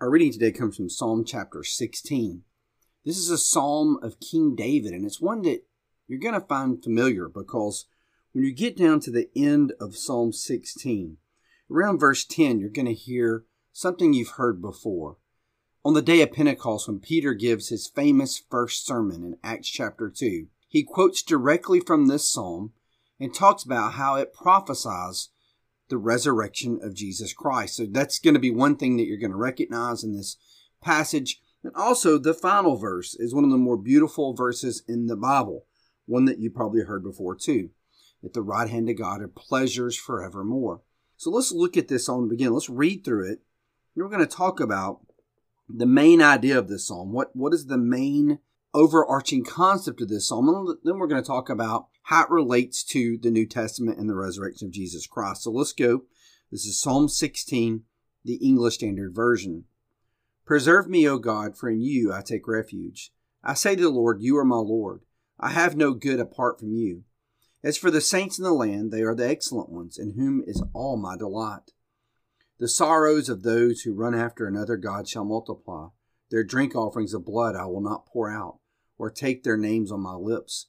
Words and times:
Our 0.00 0.10
reading 0.10 0.30
today 0.30 0.52
comes 0.52 0.76
from 0.76 0.88
Psalm 0.88 1.24
chapter 1.24 1.64
16. 1.64 2.44
This 3.04 3.18
is 3.18 3.30
a 3.30 3.36
psalm 3.36 3.98
of 4.00 4.20
King 4.20 4.54
David, 4.54 4.92
and 4.92 5.04
it's 5.04 5.20
one 5.20 5.42
that 5.42 5.64
you're 6.06 6.20
going 6.20 6.40
to 6.40 6.46
find 6.46 6.80
familiar 6.80 7.28
because 7.28 7.86
when 8.30 8.44
you 8.44 8.54
get 8.54 8.76
down 8.76 9.00
to 9.00 9.10
the 9.10 9.28
end 9.34 9.72
of 9.80 9.96
Psalm 9.96 10.32
16, 10.32 11.16
around 11.68 11.98
verse 11.98 12.24
10, 12.24 12.60
you're 12.60 12.68
going 12.68 12.86
to 12.86 12.94
hear 12.94 13.44
something 13.72 14.12
you've 14.12 14.36
heard 14.36 14.62
before. 14.62 15.16
On 15.84 15.94
the 15.94 16.00
day 16.00 16.22
of 16.22 16.30
Pentecost, 16.30 16.86
when 16.86 17.00
Peter 17.00 17.34
gives 17.34 17.68
his 17.68 17.88
famous 17.88 18.40
first 18.48 18.86
sermon 18.86 19.24
in 19.24 19.36
Acts 19.42 19.68
chapter 19.68 20.08
2, 20.08 20.46
he 20.68 20.84
quotes 20.84 21.24
directly 21.24 21.80
from 21.80 22.06
this 22.06 22.30
psalm 22.30 22.72
and 23.18 23.34
talks 23.34 23.64
about 23.64 23.94
how 23.94 24.14
it 24.14 24.32
prophesies 24.32 25.30
the 25.88 25.98
resurrection 25.98 26.78
of 26.82 26.94
Jesus 26.94 27.32
Christ. 27.32 27.76
So 27.76 27.86
that's 27.86 28.18
going 28.18 28.34
to 28.34 28.40
be 28.40 28.50
one 28.50 28.76
thing 28.76 28.96
that 28.96 29.04
you're 29.04 29.18
going 29.18 29.30
to 29.30 29.36
recognize 29.36 30.04
in 30.04 30.14
this 30.14 30.36
passage. 30.82 31.40
And 31.62 31.72
also, 31.74 32.18
the 32.18 32.34
final 32.34 32.76
verse 32.76 33.14
is 33.14 33.34
one 33.34 33.44
of 33.44 33.50
the 33.50 33.56
more 33.56 33.76
beautiful 33.76 34.34
verses 34.34 34.82
in 34.86 35.06
the 35.06 35.16
Bible, 35.16 35.66
one 36.06 36.24
that 36.26 36.38
you 36.38 36.50
probably 36.50 36.82
heard 36.82 37.02
before 37.02 37.34
too. 37.34 37.70
At 38.24 38.32
the 38.32 38.42
right 38.42 38.68
hand 38.68 38.88
of 38.88 38.98
God 38.98 39.22
are 39.22 39.28
pleasures 39.28 39.96
forevermore. 39.96 40.82
So 41.16 41.30
let's 41.30 41.52
look 41.52 41.76
at 41.76 41.88
this 41.88 42.06
psalm 42.06 42.30
again. 42.30 42.52
Let's 42.52 42.70
read 42.70 43.04
through 43.04 43.30
it. 43.30 43.40
And 43.94 44.04
we're 44.04 44.08
going 44.08 44.20
to 44.20 44.26
talk 44.26 44.60
about 44.60 45.00
the 45.68 45.86
main 45.86 46.22
idea 46.22 46.58
of 46.58 46.68
this 46.68 46.86
psalm. 46.86 47.12
What, 47.12 47.34
what 47.34 47.52
is 47.52 47.66
the 47.66 47.78
main 47.78 48.38
overarching 48.74 49.44
concept 49.44 50.00
of 50.00 50.08
this 50.08 50.28
psalm. 50.28 50.48
And 50.48 50.76
then 50.84 50.98
we're 50.98 51.06
going 51.06 51.22
to 51.22 51.26
talk 51.26 51.48
about 51.48 51.88
how 52.08 52.22
it 52.22 52.30
relates 52.30 52.82
to 52.82 53.18
the 53.18 53.30
New 53.30 53.44
Testament 53.44 53.98
and 53.98 54.08
the 54.08 54.14
resurrection 54.14 54.68
of 54.68 54.72
Jesus 54.72 55.06
Christ. 55.06 55.42
So 55.42 55.50
let's 55.50 55.74
go. 55.74 56.04
This 56.50 56.64
is 56.64 56.80
Psalm 56.80 57.06
16, 57.06 57.82
the 58.24 58.36
English 58.36 58.76
Standard 58.76 59.14
Version. 59.14 59.64
Preserve 60.46 60.88
me, 60.88 61.06
O 61.06 61.18
God, 61.18 61.54
for 61.54 61.68
in 61.68 61.82
you 61.82 62.10
I 62.10 62.22
take 62.22 62.48
refuge. 62.48 63.12
I 63.44 63.52
say 63.52 63.76
to 63.76 63.82
the 63.82 63.90
Lord, 63.90 64.22
You 64.22 64.38
are 64.38 64.44
my 64.46 64.56
Lord. 64.56 65.02
I 65.38 65.50
have 65.50 65.76
no 65.76 65.92
good 65.92 66.18
apart 66.18 66.58
from 66.58 66.72
you. 66.72 67.02
As 67.62 67.76
for 67.76 67.90
the 67.90 68.00
saints 68.00 68.38
in 68.38 68.44
the 68.44 68.54
land, 68.54 68.90
they 68.90 69.02
are 69.02 69.14
the 69.14 69.28
excellent 69.28 69.68
ones, 69.68 69.98
in 69.98 70.12
whom 70.12 70.42
is 70.46 70.64
all 70.72 70.96
my 70.96 71.14
delight. 71.14 71.72
The 72.58 72.68
sorrows 72.68 73.28
of 73.28 73.42
those 73.42 73.82
who 73.82 73.92
run 73.92 74.14
after 74.14 74.46
another 74.46 74.78
God 74.78 75.06
shall 75.06 75.26
multiply. 75.26 75.88
Their 76.30 76.42
drink 76.42 76.74
offerings 76.74 77.12
of 77.12 77.26
blood 77.26 77.54
I 77.54 77.66
will 77.66 77.82
not 77.82 78.06
pour 78.06 78.30
out, 78.30 78.60
or 78.96 79.10
take 79.10 79.44
their 79.44 79.58
names 79.58 79.92
on 79.92 80.00
my 80.00 80.14
lips. 80.14 80.68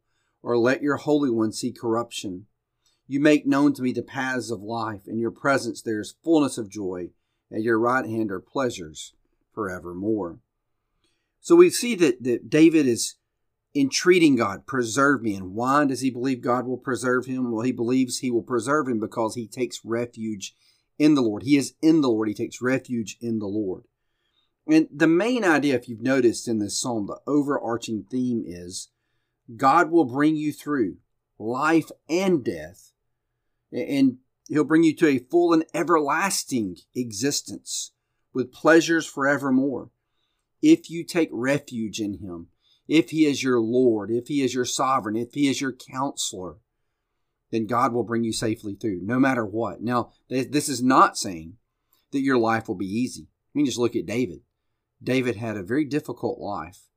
or 0.43 0.57
let 0.57 0.81
your 0.81 0.97
Holy 0.97 1.29
One 1.29 1.51
see 1.51 1.71
corruption. 1.71 2.47
You 3.07 3.19
make 3.19 3.45
known 3.45 3.73
to 3.73 3.81
me 3.81 3.91
the 3.91 4.01
paths 4.01 4.51
of 4.51 4.61
life. 4.61 5.07
In 5.07 5.19
your 5.19 5.31
presence 5.31 5.81
there 5.81 5.99
is 5.99 6.15
fullness 6.23 6.57
of 6.57 6.69
joy. 6.69 7.09
At 7.51 7.63
your 7.63 7.77
right 7.77 8.05
hand 8.05 8.31
are 8.31 8.39
pleasures 8.39 9.13
forevermore. 9.53 10.39
So 11.41 11.55
we 11.55 11.69
see 11.69 11.95
that, 11.95 12.23
that 12.23 12.49
David 12.49 12.87
is 12.87 13.15
entreating 13.73 14.35
God, 14.35 14.65
preserve 14.65 15.21
me. 15.21 15.35
And 15.35 15.53
why 15.53 15.85
does 15.85 16.01
he 16.01 16.09
believe 16.09 16.41
God 16.41 16.65
will 16.65 16.77
preserve 16.77 17.25
him? 17.25 17.51
Well, 17.51 17.63
he 17.63 17.71
believes 17.71 18.19
he 18.19 18.31
will 18.31 18.43
preserve 18.43 18.87
him 18.87 18.99
because 18.99 19.35
he 19.35 19.47
takes 19.47 19.83
refuge 19.83 20.55
in 20.99 21.15
the 21.15 21.21
Lord. 21.21 21.43
He 21.43 21.57
is 21.57 21.73
in 21.81 22.01
the 22.01 22.09
Lord. 22.09 22.27
He 22.27 22.33
takes 22.33 22.61
refuge 22.61 23.17
in 23.21 23.39
the 23.39 23.47
Lord. 23.47 23.83
And 24.67 24.87
the 24.93 25.07
main 25.07 25.43
idea, 25.43 25.75
if 25.75 25.89
you've 25.89 26.01
noticed 26.01 26.47
in 26.47 26.59
this 26.59 26.79
psalm, 26.79 27.07
the 27.07 27.19
overarching 27.25 28.05
theme 28.09 28.43
is 28.45 28.89
God 29.55 29.91
will 29.91 30.05
bring 30.05 30.35
you 30.35 30.53
through 30.53 30.97
life 31.37 31.89
and 32.09 32.43
death, 32.43 32.91
and 33.71 34.17
He'll 34.47 34.63
bring 34.63 34.83
you 34.83 34.95
to 34.97 35.07
a 35.07 35.19
full 35.19 35.53
and 35.53 35.65
everlasting 35.73 36.77
existence 36.95 37.91
with 38.33 38.51
pleasures 38.51 39.05
forevermore. 39.05 39.89
If 40.61 40.89
you 40.89 41.03
take 41.03 41.29
refuge 41.31 41.99
in 41.99 42.19
Him, 42.19 42.47
if 42.87 43.09
He 43.09 43.25
is 43.25 43.43
your 43.43 43.59
Lord, 43.59 44.11
if 44.11 44.27
He 44.27 44.41
is 44.41 44.53
your 44.53 44.65
sovereign, 44.65 45.15
if 45.15 45.33
He 45.33 45.47
is 45.47 45.61
your 45.61 45.73
counselor, 45.73 46.57
then 47.51 47.65
God 47.65 47.93
will 47.93 48.03
bring 48.03 48.23
you 48.23 48.33
safely 48.33 48.75
through, 48.75 49.01
no 49.03 49.19
matter 49.19 49.45
what. 49.45 49.81
Now, 49.81 50.11
this 50.29 50.69
is 50.69 50.81
not 50.81 51.17
saying 51.17 51.57
that 52.11 52.21
your 52.21 52.37
life 52.37 52.67
will 52.67 52.75
be 52.75 52.85
easy. 52.85 53.23
I 53.23 53.51
mean, 53.53 53.65
just 53.65 53.77
look 53.77 53.95
at 53.95 54.05
David. 54.05 54.41
David 55.03 55.35
had 55.35 55.57
a 55.57 55.63
very 55.63 55.85
difficult 55.85 56.39
life. 56.39 56.87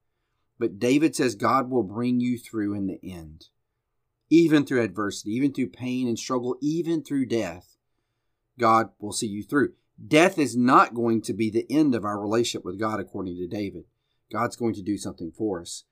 But 0.59 0.79
David 0.79 1.17
says 1.17 1.35
God 1.35 1.71
will 1.71 1.83
bring 1.83 2.21
you 2.21 2.39
through 2.39 2.75
in 2.75 2.87
the 2.87 3.01
end. 3.03 3.47
Even 4.31 4.65
through 4.65 4.83
adversity, 4.83 5.33
even 5.33 5.53
through 5.53 5.69
pain 5.69 6.09
and 6.09 6.19
struggle, 6.19 6.57
even 6.61 7.03
through 7.03 7.27
death, 7.27 7.77
God 8.59 8.91
will 8.99 9.13
see 9.13 9.27
you 9.27 9.43
through. 9.43 9.75
Death 10.07 10.39
is 10.39 10.57
not 10.57 10.95
going 10.95 11.23
to 11.23 11.33
be 11.33 11.51
the 11.51 11.67
end 11.71 11.95
of 11.95 12.05
our 12.05 12.21
relationship 12.21 12.65
with 12.65 12.79
God, 12.79 13.01
according 13.01 13.37
to 13.37 13.47
David. 13.47 13.85
God's 14.33 14.57
going 14.57 14.75
to 14.75 14.83
do 14.83 14.97
something 14.97 15.31
for 15.31 15.61
us. 15.61 15.85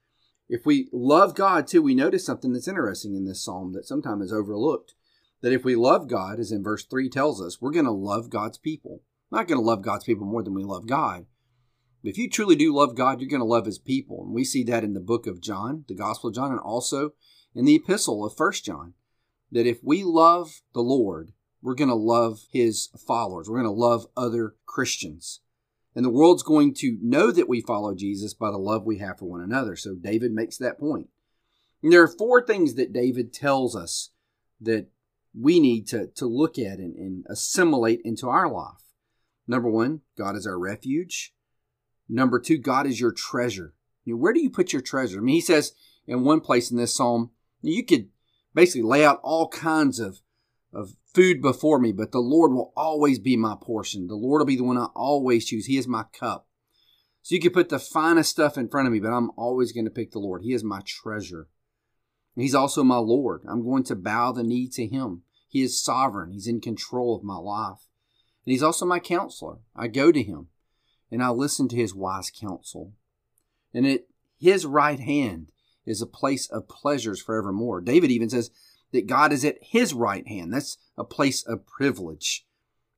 If 0.49 0.67
we 0.67 0.89
love 0.93 1.35
God 1.35 1.67
too, 1.67 1.83
we 1.83 1.95
notice 1.95 2.27
something 2.27 2.53
that's 2.53 2.69
interesting 2.69 3.15
in 3.15 3.25
this 3.25 3.45
psalm 3.45 3.73
that 3.75 3.87
sometimes 3.87 4.27
is 4.27 4.33
overlooked. 4.33 4.95
That 5.41 5.53
if 5.53 5.65
we 5.65 5.75
love 5.75 6.09
God, 6.09 6.39
as 6.39 6.53
in 6.53 6.63
verse 6.63 6.85
3 6.85 7.09
tells 7.09 7.41
us, 7.43 7.61
we're 7.61 7.71
going 7.73 7.85
to 7.85 7.93
love 7.93 8.31
God's 8.31 8.59
people. 8.59 9.03
Not 9.31 9.49
going 9.49 9.59
to 9.59 9.65
love 9.65 9.83
God's 9.83 10.05
people 10.05 10.27
more 10.27 10.43
than 10.43 10.55
we 10.55 10.63
love 10.63 10.87
God. 10.87 11.27
If 12.03 12.19
you 12.19 12.29
truly 12.29 12.57
do 12.57 12.75
love 12.75 12.97
God, 12.97 13.21
you're 13.21 13.31
going 13.31 13.41
to 13.41 13.47
love 13.47 13.67
his 13.67 13.79
people. 13.79 14.25
And 14.25 14.35
we 14.35 14.45
see 14.45 14.65
that 14.65 14.85
in 14.85 14.95
the 14.95 15.01
book 15.01 15.27
of 15.27 15.41
John, 15.41 15.85
the 15.89 15.95
Gospel 15.95 16.29
of 16.29 16.35
John, 16.35 16.51
and 16.51 16.61
also 16.61 17.13
in 17.55 17.65
the 17.65 17.77
epistle 17.77 18.25
of 18.25 18.37
First 18.37 18.65
John. 18.65 18.95
That 19.51 19.67
if 19.67 19.79
we 19.85 20.03
love 20.03 20.63
the 20.75 20.81
Lord, 20.81 21.33
we're 21.61 21.75
going 21.75 21.89
to 21.89 21.95
love 21.95 22.41
his 22.51 22.89
followers. 23.07 23.49
We're 23.49 23.63
going 23.63 23.75
to 23.75 23.81
love 23.81 24.07
other 24.17 24.57
Christians. 24.67 25.41
And 25.95 26.05
the 26.05 26.11
world's 26.11 26.43
going 26.43 26.75
to 26.77 26.99
know 27.03 27.31
that 27.31 27.49
we 27.49 27.61
follow 27.61 27.95
Jesus 27.95 28.33
by 28.35 28.51
the 28.51 28.59
love 28.59 28.85
we 28.85 28.99
have 28.99 29.19
for 29.19 29.27
one 29.27 29.43
another. 29.43 29.77
So 29.77 29.95
David 29.95 30.33
makes 30.33 30.57
that 30.57 30.81
point. 30.81 31.09
And 31.83 31.93
there 31.93 32.03
are 32.03 32.09
four 32.09 32.45
things 32.45 32.75
that 32.75 32.93
David 32.93 33.33
tells 33.33 33.77
us 33.77 34.11
that 34.61 34.89
we 35.39 35.61
need 35.61 35.87
to, 35.89 36.07
to 36.15 36.27
look 36.27 36.59
at 36.59 36.79
and, 36.79 36.97
and 36.97 37.25
assimilate 37.29 38.01
into 38.05 38.29
our 38.29 38.51
life. 38.51 38.83
Number 39.47 39.69
one, 39.69 40.01
God 40.17 40.37
is 40.37 40.47
our 40.47 40.59
refuge. 40.59 41.35
Number 42.13 42.39
two, 42.39 42.59
God 42.59 42.87
is 42.87 43.01
your 43.01 43.11
treasure. 43.11 43.73
You 44.05 44.15
know, 44.15 44.19
where 44.19 44.35
do 44.35 44.43
you 44.43 44.51
put 44.51 44.73
your 44.73 44.83
treasure? 44.83 45.19
I 45.19 45.23
mean, 45.23 45.35
he 45.35 45.41
says 45.41 45.73
in 46.07 46.25
one 46.25 46.41
place 46.41 46.71
in 46.71 46.77
this 46.77 46.95
psalm, 46.95 47.31
you 47.63 47.83
could 47.85 48.11
basically 48.55 48.83
lay 48.83 49.03
out 49.03 49.21
all 49.23 49.49
kinds 49.49 49.99
of, 49.99 50.21
of 50.75 50.95
food 51.15 51.41
before 51.41 51.79
me, 51.79 51.91
but 51.91 52.13
the 52.13 52.21
Lord 52.21 52.53
will 52.53 52.71
always 52.77 53.19
be 53.19 53.35
my 53.37 53.57
portion. 53.59 54.09
The 54.09 54.15
Lord 54.15 54.41
will 54.41 54.47
be 54.47 54.57
the 54.57 54.65
one 54.65 54.77
I 54.77 54.89
always 54.95 55.47
choose. 55.47 55.65
He 55.65 55.79
is 55.79 55.89
my 55.89 56.05
cup. 56.13 56.47
So 57.23 57.35
you 57.35 57.41
could 57.41 57.55
put 57.55 57.71
the 57.71 57.79
finest 57.79 58.31
stuff 58.31 58.59
in 58.59 58.69
front 58.69 58.89
of 58.89 58.93
me, 58.93 59.01
but 59.01 59.13
I'm 59.13 59.31
always 59.39 59.73
going 59.73 59.87
to 59.87 59.91
pick 59.91 60.11
the 60.11 60.19
Lord. 60.19 60.43
He 60.43 60.53
is 60.53 60.63
my 60.63 60.83
treasure. 60.85 61.49
He's 62.37 62.55
also 62.55 62.85
my 62.85 62.97
Lord. 62.97 63.43
I'm 63.49 63.65
going 63.65 63.85
to 63.85 63.97
bow 63.97 64.33
the 64.33 64.43
knee 64.43 64.69
to 64.73 64.87
Him. 64.87 65.23
He 65.49 65.63
is 65.63 65.83
sovereign. 65.83 66.33
He's 66.33 66.47
in 66.47 66.61
control 66.61 67.17
of 67.17 67.25
my 67.25 67.37
life. 67.37 67.87
And 68.45 68.53
He's 68.53 68.63
also 68.63 68.85
my 68.85 68.99
counselor. 68.99 69.59
I 69.75 69.89
go 69.89 70.13
to 70.13 70.23
Him 70.23 70.49
and 71.13 71.23
I 71.23 71.29
listen 71.29 71.69
to 71.69 71.77
his 71.77 71.95
wise 71.95 72.31
counsel. 72.31 72.95
And 73.75 73.87
at 73.87 74.07
his 74.41 74.65
right 74.65 74.99
hand 74.99 75.53
is 75.85 76.01
a 76.01 76.07
place 76.07 76.49
of 76.51 76.69
pleasures 76.69 77.21
forevermore. 77.21 77.83
David 77.83 78.11
even 78.11 78.31
says 78.31 78.51
that 78.93 79.07
God 79.07 79.33
is 79.33 79.45
at 79.45 79.59
his 79.61 79.93
right 79.93 80.27
hand. 80.27 80.53
That's 80.53 80.79
a 80.97 81.05
place 81.05 81.45
of 81.47 81.67
privilege. 81.67 82.47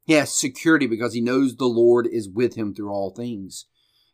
He 0.04 0.12
has 0.12 0.32
security 0.32 0.86
because 0.86 1.12
he 1.12 1.20
knows 1.20 1.56
the 1.56 1.66
Lord 1.66 2.06
is 2.06 2.28
with 2.28 2.54
him 2.54 2.72
through 2.72 2.90
all 2.90 3.10
things. 3.10 3.66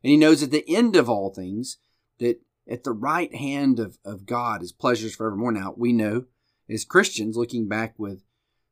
And 0.02 0.10
he 0.10 0.16
knows 0.16 0.42
at 0.42 0.50
the 0.50 0.64
end 0.75 0.96
of 0.96 1.10
all 1.10 1.32
things 1.34 1.76
that 2.20 2.40
at 2.69 2.84
the 2.84 2.92
right 2.92 3.34
hand 3.34 3.78
of, 3.78 3.98
of 4.04 4.25
God 4.25 4.62
is 4.62 4.72
pleasures 4.72 5.14
forevermore. 5.14 5.52
Now, 5.52 5.75
we 5.76 5.92
know 5.92 6.25
as 6.70 6.84
Christians, 6.84 7.36
looking 7.36 7.69
back 7.69 7.98
with 7.98 8.22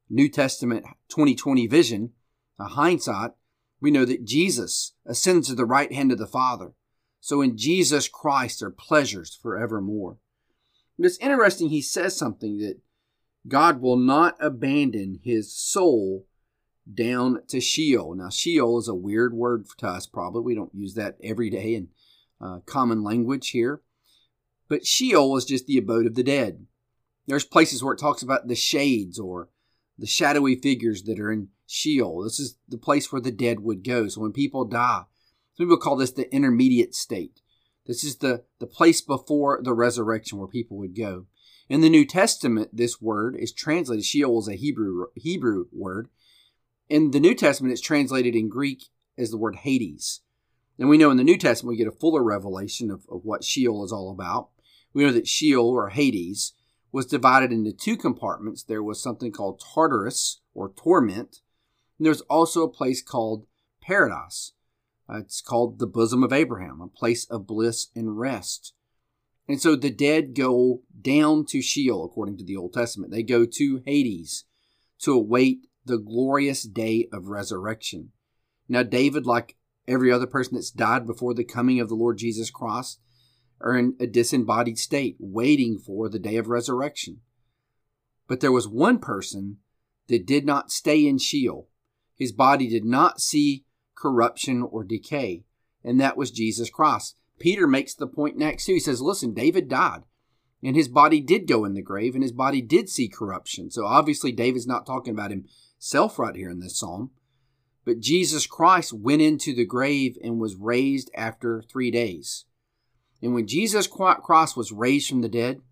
New 0.08 0.31
Testament 0.31 0.85
2020 1.08 1.67
vision, 1.67 2.12
a 2.58 2.69
hindsight, 2.69 3.32
we 3.81 3.91
know 3.91 4.05
that 4.05 4.25
Jesus 4.25 4.95
ascends 5.07 5.49
to 5.49 5.55
the 5.55 5.65
right 5.65 5.93
hand 5.93 6.13
of 6.13 6.19
the 6.19 6.27
Father. 6.27 6.73
So 7.21 7.41
in 7.43 7.57
Jesus 7.57 8.09
Christ 8.09 8.63
are 8.63 8.71
pleasures 8.71 9.39
forevermore. 9.41 10.19
And 10.97 11.07
it's 11.07 11.19
interesting, 11.19 11.69
he 11.69 11.83
says 11.83 12.17
something 12.17 12.59
that 12.59 12.81
God 13.47 13.81
will 13.81 13.97
not 13.97 14.37
abandon 14.41 15.21
his 15.23 15.55
soul 15.55 16.27
down 16.93 17.43
to 17.49 17.61
Sheol. 17.61 18.15
Now, 18.15 18.31
Sheol 18.31 18.79
is 18.79 18.89
a 18.89 18.95
weird 18.95 19.35
word 19.35 19.67
to 19.79 19.89
us, 19.89 20.07
probably. 20.07 20.43
We 20.43 20.55
don't 20.55 20.75
use 20.75 20.95
that 20.95 21.17
every 21.23 21.51
day. 21.51 21.75
in 21.75 21.89
uh, 22.41 22.61
common 22.67 23.03
language 23.03 23.51
here. 23.51 23.83
But 24.69 24.87
Sheol 24.87 25.37
is 25.37 25.45
just 25.45 25.67
the 25.67 25.79
abode 25.79 26.07
of 26.07 26.15
the 26.15 26.23
dead. 26.23 26.67
There's 27.27 27.45
places 27.45 27.83
where 27.83 27.95
it 27.95 27.99
talks 27.99 28.23
about 28.23 28.49
the 28.49 28.55
shades 28.55 29.19
or 29.19 29.49
the 29.99 30.07
shadowy 30.07 30.57
figures 30.57 31.03
that 31.05 31.19
are 31.19 31.31
in 31.31 31.49
Sheol. 31.69 32.25
This 32.25 32.41
is 32.41 32.56
the 32.67 32.79
place 32.79 33.12
where 33.12 33.20
the 33.20 33.31
dead 33.31 33.61
would 33.61 33.85
go. 33.85 34.09
So 34.09 34.23
when 34.23 34.32
people 34.32 34.65
die, 34.65 35.03
some 35.55 35.67
people 35.67 35.76
call 35.76 35.97
this 35.97 36.12
the 36.12 36.32
intermediate 36.35 36.94
state. 36.94 37.41
This 37.87 38.03
is 38.03 38.17
the, 38.17 38.44
the 38.59 38.67
place 38.67 39.00
before 39.00 39.61
the 39.62 39.75
resurrection 39.75 40.38
where 40.38 40.49
people 40.49 40.79
would 40.79 40.97
go. 40.97 41.26
In 41.69 41.82
the 41.82 41.91
New 41.91 42.06
Testament, 42.06 42.70
this 42.73 43.00
word 43.00 43.37
is 43.38 43.53
translated, 43.53 44.05
Sheol 44.05 44.38
is 44.41 44.49
a 44.49 44.55
Hebrew, 44.55 45.06
Hebrew 45.15 45.67
word. 45.70 46.09
In 46.88 47.11
the 47.11 47.20
New 47.20 47.35
Testament, 47.35 47.73
it's 47.73 47.82
translated 47.82 48.35
in 48.35 48.49
Greek 48.49 48.85
as 49.19 49.31
the 49.31 49.37
word 49.37 49.56
Hades. 49.56 50.20
And 50.79 50.88
we 50.88 50.97
know 50.97 51.11
in 51.11 51.19
the 51.19 51.25
New 51.25 51.37
Testament, 51.37 51.70
we 51.75 51.76
get 51.76 51.93
a 51.93 51.99
fuller 51.99 52.23
revelation 52.23 52.91
of, 52.91 53.03
of 53.11 53.25
what 53.25 53.44
Sheol 53.44 53.85
is 53.85 53.93
all 53.93 54.11
about. 54.11 54.49
We 54.94 55.05
know 55.05 55.12
that 55.12 55.29
Sheol, 55.29 55.69
or 55.69 55.91
Hades, 55.91 56.55
was 56.93 57.05
divided 57.05 57.53
into 57.53 57.73
two 57.73 57.97
compartments. 57.97 58.62
There 58.62 58.82
was 58.82 59.03
something 59.03 59.32
called 59.32 59.61
Tartarus, 59.61 60.41
or 60.55 60.70
torment, 60.70 61.41
and 61.99 62.06
there's 62.06 62.21
also 62.23 62.62
a 62.62 62.73
place 62.73 63.03
called 63.03 63.47
Paradise. 63.81 64.53
Uh, 65.11 65.19
it's 65.19 65.41
called 65.41 65.79
the 65.79 65.87
bosom 65.87 66.23
of 66.23 66.33
Abraham, 66.33 66.81
a 66.81 66.89
place 66.89 67.25
of 67.27 67.47
bliss 67.47 67.89
and 67.95 68.19
rest. 68.19 68.75
And 69.49 69.61
so 69.61 69.75
the 69.75 69.91
dead 69.91 70.35
go 70.35 70.83
down 71.00 71.47
to 71.47 71.62
Sheol, 71.62 72.05
according 72.05 72.37
to 72.39 72.45
the 72.45 72.56
Old 72.56 72.75
Testament. 72.75 73.11
They 73.11 73.23
go 73.23 73.47
to 73.47 73.83
Hades 73.87 74.45
to 75.00 75.12
await 75.12 75.67
the 75.87 75.99
glorious 75.99 76.65
day 76.65 77.09
of 77.12 77.29
resurrection. 77.29 78.12
Now, 78.69 78.83
David, 78.83 79.25
like 79.25 79.56
every 79.87 80.12
other 80.12 80.27
person 80.27 80.55
that's 80.55 80.71
died 80.71 81.06
before 81.06 81.33
the 81.33 81.44
coming 81.44 81.81
of 81.81 81.89
the 81.89 81.94
Lord 81.94 82.19
Jesus 82.19 82.51
Christ, 82.51 83.01
are 83.61 83.77
in 83.77 83.97
a 83.99 84.06
disembodied 84.06 84.79
state, 84.79 85.17
waiting 85.19 85.79
for 85.79 86.09
the 86.09 86.19
day 86.19 86.37
of 86.37 86.49
resurrection. 86.49 87.21
But 88.29 88.41
there 88.41 88.53
was 88.53 88.69
one 88.69 88.99
person 88.99 89.56
that 90.09 90.27
did 90.27 90.44
not 90.44 90.71
stay 90.71 91.06
in 91.06 91.19
Sheol. 91.19 91.69
His 92.19 92.32
body 92.32 92.69
did 92.69 92.85
not 92.85 93.20
see 93.20 93.65
corruption 93.94 94.62
or 94.62 94.85
decay, 94.85 95.44
and 95.85 96.00
that 96.00 96.17
was 96.17 96.31
Jesus 96.31 96.69
Christ. 96.70 97.17
Peter 97.38 97.67
makes 97.67 97.94
the 97.94 98.06
point 98.06 98.37
next 98.37 98.65
too. 98.67 98.75
He 98.75 98.81
says, 98.81 99.00
Listen, 99.00 99.32
David 99.32 99.69
died, 99.69 100.03
and 100.62 100.75
his 100.75 100.88
body 100.88 101.20
did 101.20 101.47
go 101.47 101.65
in 101.65 101.75
the 101.75 101.82
grave, 101.82 102.15
and 102.15 102.23
his 102.23 102.32
body 102.32 102.61
did 102.61 102.88
see 102.88 103.09
corruption. 103.09 103.70
So 103.70 103.87
obviously, 103.87 104.32
David's 104.32 104.67
not 104.67 104.87
talking 104.87 105.12
about 105.15 105.31
himself 105.31 106.19
right 106.19 106.35
here 106.35 106.50
in 106.50 106.61
this 106.61 106.79
psalm. 106.79 107.11
But 107.85 108.00
Jesus 108.00 108.47
Christ 108.47 108.93
went 108.93 109.23
into 109.23 109.55
the 109.55 109.65
grave 109.65 110.19
and 110.23 110.38
was 110.38 110.56
raised 110.56 111.11
after 111.15 111.62
three 111.62 111.91
days. 111.91 112.44
And 113.23 113.32
when 113.32 113.47
Jesus 113.47 113.87
Christ 113.87 114.59
was 114.59 114.73
raised 114.73 115.09
from 115.09 115.23
the 115.23 115.29
dead, 115.29 115.62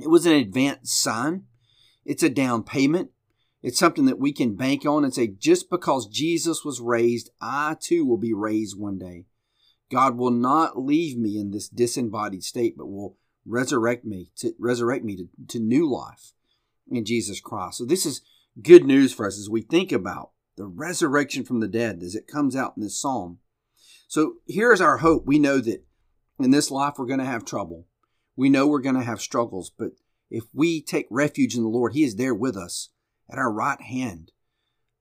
it 0.00 0.08
was 0.08 0.24
an 0.24 0.32
advanced 0.32 0.98
sign. 0.98 1.44
It's 2.06 2.22
a 2.22 2.30
down 2.30 2.62
payment. 2.62 3.10
It's 3.66 3.80
something 3.80 4.04
that 4.04 4.20
we 4.20 4.32
can 4.32 4.54
bank 4.54 4.86
on 4.86 5.02
and 5.02 5.12
say, 5.12 5.26
just 5.26 5.68
because 5.70 6.06
Jesus 6.06 6.64
was 6.64 6.80
raised, 6.80 7.30
I 7.40 7.74
too 7.80 8.06
will 8.06 8.16
be 8.16 8.32
raised 8.32 8.78
one 8.78 8.96
day. 8.96 9.24
God 9.90 10.16
will 10.16 10.30
not 10.30 10.78
leave 10.78 11.18
me 11.18 11.36
in 11.36 11.50
this 11.50 11.68
disembodied 11.68 12.44
state, 12.44 12.76
but 12.78 12.86
will 12.86 13.16
resurrect 13.44 14.04
me 14.04 14.30
to 14.36 14.52
resurrect 14.60 15.04
me 15.04 15.16
to, 15.16 15.28
to 15.48 15.58
new 15.58 15.90
life 15.90 16.32
in 16.88 17.04
Jesus 17.04 17.40
Christ. 17.40 17.78
So 17.78 17.84
this 17.84 18.06
is 18.06 18.22
good 18.62 18.84
news 18.84 19.12
for 19.12 19.26
us 19.26 19.36
as 19.36 19.50
we 19.50 19.62
think 19.62 19.90
about 19.90 20.30
the 20.56 20.66
resurrection 20.66 21.44
from 21.44 21.58
the 21.58 21.66
dead 21.66 22.04
as 22.04 22.14
it 22.14 22.28
comes 22.28 22.54
out 22.54 22.74
in 22.76 22.84
this 22.84 23.00
psalm. 23.00 23.40
So 24.06 24.34
here's 24.46 24.80
our 24.80 24.98
hope. 24.98 25.26
We 25.26 25.40
know 25.40 25.58
that 25.58 25.84
in 26.38 26.52
this 26.52 26.70
life 26.70 26.94
we're 26.98 27.06
going 27.06 27.18
to 27.18 27.24
have 27.24 27.44
trouble. 27.44 27.88
We 28.36 28.48
know 28.48 28.68
we're 28.68 28.78
going 28.78 28.94
to 28.94 29.02
have 29.02 29.20
struggles, 29.20 29.72
but 29.76 29.90
if 30.30 30.44
we 30.54 30.80
take 30.80 31.08
refuge 31.10 31.56
in 31.56 31.64
the 31.64 31.68
Lord, 31.68 31.94
He 31.94 32.04
is 32.04 32.14
there 32.14 32.32
with 32.32 32.56
us 32.56 32.90
at 33.30 33.38
our 33.38 33.52
right 33.52 33.80
hand, 33.80 34.32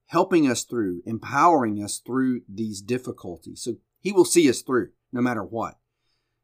helping 0.07 0.49
us 0.49 0.63
through, 0.63 1.01
empowering 1.05 1.83
us 1.83 1.99
through 1.99 2.41
these 2.47 2.81
difficulties. 2.81 3.61
So 3.61 3.75
he 3.99 4.11
will 4.11 4.25
see 4.25 4.49
us 4.49 4.61
through 4.61 4.89
no 5.11 5.21
matter 5.21 5.43
what. 5.43 5.75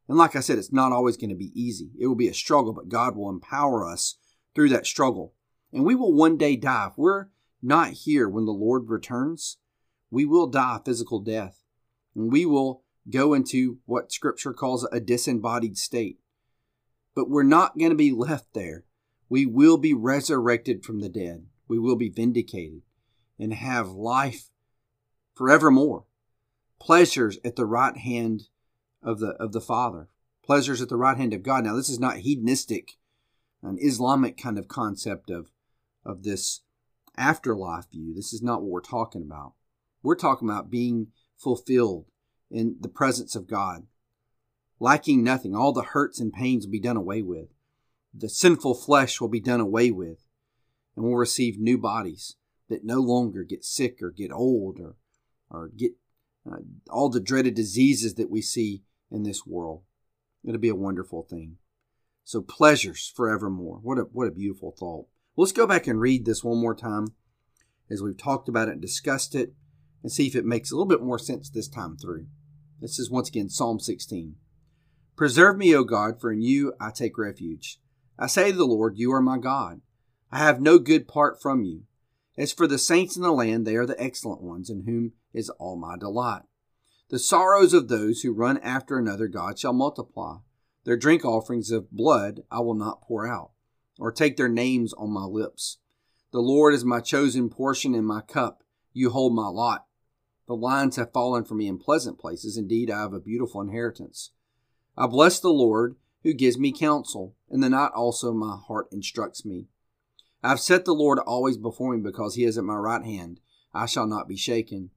And 0.08 0.18
like 0.18 0.36
I 0.36 0.42
said, 0.42 0.58
it's 0.58 0.74
not 0.74 0.92
always 0.92 1.16
going 1.16 1.30
to 1.30 1.36
be 1.36 1.52
easy. 1.54 1.92
It 2.00 2.08
will 2.08 2.16
be 2.16 2.28
a 2.28 2.34
struggle, 2.34 2.74
but 2.74 2.90
God 2.90 3.16
will 3.16 3.30
empower 3.30 3.88
us 3.88 4.18
through 4.54 4.70
that 4.70 4.86
struggle. 4.86 5.34
And 5.72 5.86
we 5.86 5.96
will 5.96 6.14
one 6.14 6.38
day 6.38 6.56
die. 6.56 6.88
If 6.92 6.98
we're 6.98 7.28
not 7.62 7.92
here 7.92 8.28
when 8.28 8.46
the 8.46 8.52
Lord 8.52 8.90
returns, 8.90 9.58
we 10.10 10.26
will 10.26 10.48
die 10.48 10.80
physical 10.84 11.20
death. 11.20 11.64
And 12.16 12.32
we 12.32 12.46
will 12.46 12.84
go 13.10 13.34
into 13.34 13.78
what 13.86 14.12
Scripture 14.12 14.54
calls 14.54 14.88
a 14.92 15.00
disembodied 15.00 15.78
state. 15.78 16.20
But 17.16 17.30
we're 17.30 17.44
not 17.44 17.78
going 17.78 17.92
to 17.92 17.96
be 17.96 18.12
left 18.12 18.54
there. 18.54 18.86
We 19.30 19.46
will 19.46 19.78
be 19.78 19.94
resurrected 19.94 20.84
from 20.84 21.00
the 21.00 21.10
dead. 21.10 21.46
We 21.72 21.80
will 21.80 21.96
be 21.96 22.10
vindicated 22.10 22.82
and 23.40 23.54
have 23.54 23.92
life 23.92 24.50
forevermore 25.34 26.04
pleasures 26.82 27.40
at 27.46 27.56
the 27.56 27.66
right 27.66 27.96
hand 27.96 28.50
of 29.02 29.22
the 29.22 29.30
of 29.40 29.54
the 29.54 29.62
Father, 29.62 30.10
pleasures 30.44 30.82
at 30.82 30.90
the 30.90 30.98
right 30.98 31.16
hand 31.16 31.34
of 31.34 31.44
God. 31.44 31.64
Now, 31.64 31.78
this 31.78 31.88
is 31.88 31.98
not 31.98 32.18
hedonistic, 32.18 32.98
an 33.64 33.78
Islamic 33.80 34.36
kind 34.36 34.58
of 34.58 34.68
concept 34.68 35.30
of 35.30 35.50
of 36.04 36.24
this 36.24 36.60
afterlife 37.16 37.90
view. 37.90 38.14
This 38.14 38.34
is 38.34 38.42
not 38.42 38.62
what 38.62 38.72
we're 38.72 38.82
talking 38.82 39.22
about. 39.22 39.54
We're 40.04 40.16
talking 40.16 40.50
about 40.50 40.70
being 40.70 41.08
fulfilled 41.38 42.08
in 42.50 42.76
the 42.82 42.90
presence 42.90 43.34
of 43.34 43.48
God, 43.48 43.88
lacking 44.82 45.24
nothing. 45.24 45.56
All 45.56 45.72
the 45.72 45.84
hurts 45.84 46.20
and 46.20 46.34
pains 46.34 46.66
will 46.66 46.72
be 46.74 46.82
done 46.82 46.98
away 46.98 47.22
with. 47.22 47.48
The 48.14 48.28
sinful 48.28 48.74
flesh 48.74 49.22
will 49.22 49.30
be 49.30 49.40
done 49.40 49.62
away 49.62 49.90
with, 49.90 50.26
and 51.02 51.10
we'll 51.10 51.18
receive 51.18 51.58
new 51.58 51.80
bodies 51.80 52.36
that 52.70 52.86
no 52.86 53.00
longer 53.00 53.44
get 53.44 53.66
sick 53.66 54.04
or 54.04 54.12
get 54.12 54.32
old 54.32 54.80
or 54.80 54.96
or 55.50 55.70
get 55.70 55.94
uh, 56.50 56.58
all 56.92 57.10
the 57.10 57.20
dreaded 57.20 57.56
diseases 57.56 58.14
that 58.16 58.30
we 58.30 58.42
see 58.42 58.84
in 59.10 59.24
this 59.24 59.46
world. 59.46 59.82
It'll 60.46 60.60
be 60.60 60.70
a 60.70 60.76
wonderful 60.76 61.24
thing. 61.24 61.58
So 62.24 62.42
pleasures 62.42 63.12
forevermore. 63.16 63.80
What 63.82 63.98
a 63.98 64.02
what 64.02 64.28
a 64.28 64.32
beautiful 64.32 64.76
thought. 64.78 65.08
Let's 65.36 65.52
go 65.52 65.66
back 65.66 65.88
and 65.88 66.00
read 66.00 66.26
this 66.26 66.44
one 66.44 66.60
more 66.60 66.76
time 66.76 67.08
as 67.90 68.04
we've 68.04 68.18
talked 68.18 68.48
about 68.48 68.68
it 68.68 68.74
and 68.74 68.82
discussed 68.82 69.34
it 69.34 69.54
and 70.04 70.12
see 70.12 70.28
if 70.28 70.36
it 70.36 70.46
makes 70.46 70.72
a 70.72 70.76
little 70.76 70.86
bit 70.86 71.02
more 71.02 71.20
sense 71.20 71.50
this 71.50 71.68
time 71.68 71.98
through. 71.98 72.28
This 72.80 73.00
is 73.00 73.10
once 73.10 73.28
again 73.28 73.50
Psalm 73.50 73.80
16. 73.80 74.36
Preserve 75.16 75.58
me, 75.58 75.76
O 75.76 75.84
God, 75.84 76.22
for 76.22 76.32
in 76.32 76.44
you 76.44 76.74
I 76.80 76.92
take 76.92 77.18
refuge. 77.18 77.80
I 78.20 78.28
say 78.28 78.52
to 78.52 78.58
the 78.58 78.66
Lord, 78.66 78.98
You 78.98 79.12
are 79.14 79.22
my 79.22 79.40
God. 79.40 79.82
I 80.32 80.40
have 80.40 80.62
no 80.62 80.80
good 80.80 81.08
part 81.08 81.42
from 81.42 81.64
you. 81.64 81.84
As 82.38 82.54
for 82.54 82.66
the 82.66 82.78
saints 82.78 83.18
in 83.18 83.24
the 83.24 83.32
land, 83.32 83.68
they 83.68 83.76
are 83.76 83.86
the 83.86 84.02
excellent 84.02 84.42
ones, 84.42 84.70
in 84.70 84.86
whom 84.86 85.12
is 85.34 85.50
all 85.50 85.76
my 85.76 85.98
delight. 85.98 86.44
The 87.10 87.20
sorrows 87.20 87.74
of 87.74 87.90
those 87.90 88.22
who 88.22 88.32
run 88.32 88.58
after 88.60 88.98
another 88.98 89.28
God 89.28 89.60
shall 89.60 89.74
multiply. 89.74 90.38
Their 90.86 90.96
drink 90.96 91.26
offerings 91.26 91.70
of 91.70 91.92
blood 91.92 92.42
I 92.50 92.62
will 92.62 92.74
not 92.74 93.02
pour 93.02 93.28
out, 93.28 93.52
or 94.00 94.12
take 94.12 94.38
their 94.38 94.48
names 94.48 94.94
on 94.94 95.12
my 95.12 95.26
lips. 95.26 95.80
The 96.32 96.40
Lord 96.40 96.74
is 96.74 96.86
my 96.86 97.02
chosen 97.02 97.50
portion 97.50 97.94
and 97.94 98.08
my 98.08 98.22
cup. 98.22 98.64
You 98.94 99.10
hold 99.10 99.36
my 99.36 99.48
lot. 99.48 99.86
The 100.48 100.56
lines 100.56 100.96
have 100.96 101.12
fallen 101.12 101.44
for 101.44 101.56
me 101.56 101.68
in 101.68 101.78
pleasant 101.78 102.18
places. 102.18 102.58
Indeed, 102.58 102.90
I 102.90 103.02
have 103.02 103.14
a 103.14 103.20
beautiful 103.20 103.60
inheritance. 103.60 104.32
I 104.98 105.08
bless 105.08 105.40
the 105.40 105.50
Lord 105.50 105.98
who 106.24 106.34
gives 106.34 106.58
me 106.58 106.72
counsel. 106.72 107.36
In 107.50 107.60
the 107.60 107.70
night 107.70 107.92
also 107.94 108.34
my 108.34 108.58
heart 108.58 108.88
instructs 108.92 109.44
me. 109.44 109.68
I 110.44 110.50
have 110.50 110.60
set 110.60 110.86
the 110.86 110.94
Lord 110.94 111.20
always 111.20 111.58
before 111.58 111.96
me 111.96 112.02
because 112.02 112.36
he 112.36 112.46
is 112.46 112.58
at 112.58 112.64
my 112.64 112.76
right 112.76 113.04
hand. 113.04 113.40
I 113.74 113.86
shall 113.86 114.08
not 114.08 114.28
be 114.28 114.36
shaken. 114.36 114.90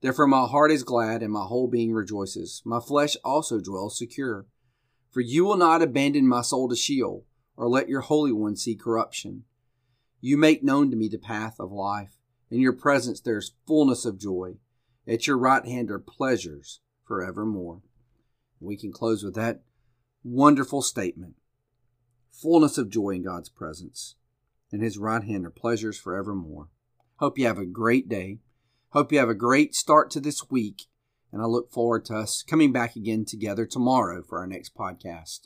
Therefore 0.00 0.26
my 0.26 0.46
heart 0.46 0.70
is 0.70 0.84
glad 0.84 1.22
and 1.22 1.32
my 1.32 1.44
whole 1.44 1.66
being 1.66 1.92
rejoices. 1.92 2.62
My 2.64 2.78
flesh 2.78 3.16
also 3.24 3.60
dwells 3.60 3.98
secure. 3.98 4.46
For 5.10 5.20
you 5.20 5.44
will 5.44 5.56
not 5.56 5.82
abandon 5.82 6.28
my 6.28 6.42
soul 6.42 6.68
to 6.68 6.76
Sheol, 6.76 7.24
or 7.56 7.68
let 7.68 7.88
your 7.88 8.02
Holy 8.02 8.32
One 8.32 8.56
see 8.56 8.74
corruption. 8.74 9.44
You 10.20 10.36
make 10.36 10.62
known 10.62 10.90
to 10.90 10.96
me 10.96 11.08
the 11.08 11.18
path 11.18 11.56
of 11.58 11.72
life. 11.72 12.16
In 12.50 12.60
your 12.60 12.72
presence 12.72 13.20
there 13.20 13.38
is 13.38 13.54
fullness 13.66 14.04
of 14.04 14.18
joy. 14.18 14.54
At 15.06 15.26
your 15.26 15.38
right 15.38 15.64
hand 15.64 15.90
are 15.90 15.98
pleasures 15.98 16.80
forevermore. 17.04 17.82
We 18.60 18.76
can 18.76 18.92
close 18.92 19.22
with 19.22 19.34
that 19.34 19.62
wonderful 20.22 20.82
statement. 20.82 21.34
Fullness 22.30 22.78
of 22.78 22.90
joy 22.90 23.10
in 23.10 23.22
God's 23.22 23.48
presence. 23.48 24.16
In 24.74 24.80
his 24.80 24.98
right 24.98 25.22
hand 25.22 25.46
are 25.46 25.50
pleasures 25.50 25.96
forevermore. 25.96 26.66
Hope 27.18 27.38
you 27.38 27.46
have 27.46 27.60
a 27.60 27.64
great 27.64 28.08
day. 28.08 28.40
Hope 28.88 29.12
you 29.12 29.20
have 29.20 29.28
a 29.28 29.34
great 29.34 29.72
start 29.72 30.10
to 30.10 30.20
this 30.20 30.50
week, 30.50 30.86
and 31.30 31.40
I 31.40 31.44
look 31.44 31.70
forward 31.70 32.04
to 32.06 32.16
us 32.16 32.42
coming 32.42 32.72
back 32.72 32.96
again 32.96 33.24
together 33.24 33.66
tomorrow 33.66 34.20
for 34.20 34.40
our 34.40 34.48
next 34.48 34.74
podcast. 34.74 35.42